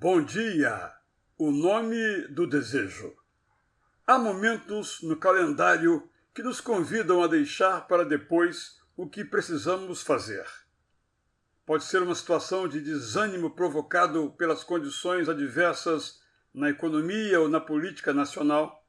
[0.00, 0.92] Bom dia!
[1.36, 3.16] O nome do desejo.
[4.06, 10.46] Há momentos no calendário que nos convidam a deixar para depois o que precisamos fazer.
[11.66, 16.22] Pode ser uma situação de desânimo provocado pelas condições adversas
[16.54, 18.86] na economia ou na política nacional.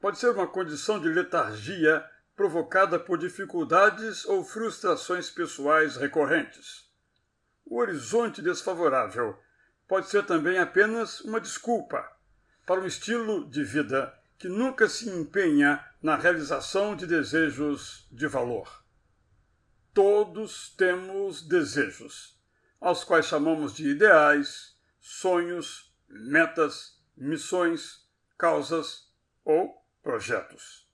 [0.00, 2.02] Pode ser uma condição de letargia
[2.34, 6.90] provocada por dificuldades ou frustrações pessoais recorrentes.
[7.66, 9.38] O horizonte desfavorável
[9.88, 12.04] pode ser também apenas uma desculpa
[12.64, 18.84] para um estilo de vida que nunca se empenha na realização de desejos de valor.
[19.94, 22.38] Todos temos desejos,
[22.80, 29.10] aos quais chamamos de ideais, sonhos, metas, missões, causas
[29.44, 30.86] ou projetos.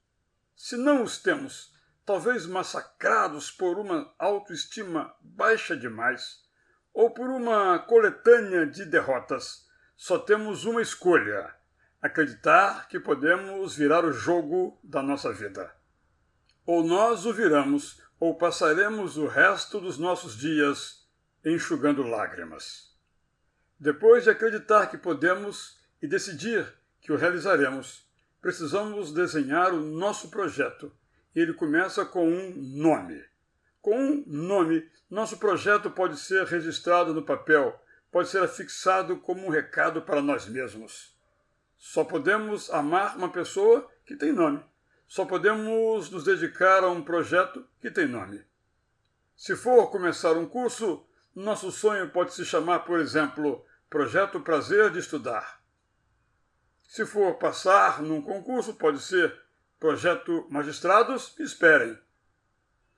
[0.55, 1.75] Se não os temos,
[2.07, 6.43] talvez massacrados por uma autoestima baixa demais,
[6.93, 11.55] ou por uma coletânea de derrotas, só temos uma escolha:
[12.01, 15.75] acreditar que podemos virar o jogo da nossa vida.
[16.67, 21.09] Ou nós o viramos, ou passaremos o resto dos nossos dias
[21.45, 22.97] enxugando lágrimas.
[23.79, 28.09] Depois de acreditar que podemos e decidir que o realizaremos,
[28.41, 30.93] precisamos desenhar o nosso projeto.
[31.35, 33.25] E ele começa com um nome.
[33.83, 37.79] Com um nome, nosso projeto pode ser registrado no papel,
[38.13, 41.13] pode ser afixado como um recado para nós mesmos.
[41.77, 44.65] Só podemos amar uma pessoa que tem nome.
[45.09, 48.45] Só podemos nos dedicar a um projeto que tem nome.
[49.37, 55.01] Se for começar um curso, nosso sonho pode se chamar, por exemplo, Projeto Prazer de
[55.01, 55.61] Estudar.
[56.85, 59.37] Se for passar num concurso, pode ser
[59.81, 61.99] Projeto Magistrados Esperem.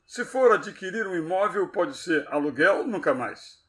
[0.07, 3.65] Se for adquirir um imóvel, pode ser aluguel, nunca mais.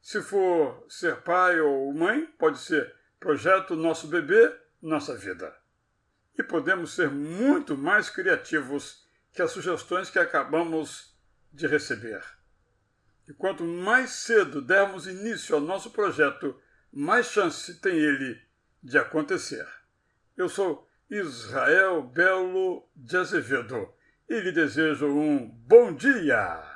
[0.00, 5.54] Se for ser pai ou mãe, pode ser projeto Nosso Bebê, Nossa Vida.
[6.38, 11.14] E podemos ser muito mais criativos que as sugestões que acabamos
[11.52, 12.22] de receber.
[13.28, 16.58] E quanto mais cedo dermos início ao nosso projeto,
[16.92, 18.40] mais chance tem ele
[18.82, 19.66] de acontecer.
[20.36, 23.95] Eu sou Israel Belo de Azevedo
[24.28, 26.66] e lhe desejo um bom dia!